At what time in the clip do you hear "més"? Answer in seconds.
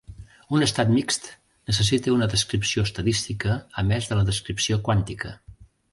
3.93-4.09